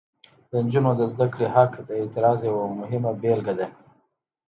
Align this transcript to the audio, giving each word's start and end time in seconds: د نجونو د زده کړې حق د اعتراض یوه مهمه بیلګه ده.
د 0.49 0.51
نجونو 0.65 0.91
د 0.99 1.01
زده 1.11 1.27
کړې 1.33 1.47
حق 1.55 1.71
د 1.87 1.89
اعتراض 2.01 2.39
یوه 2.49 2.65
مهمه 2.79 3.11
بیلګه 3.21 3.53
ده. 3.59 3.67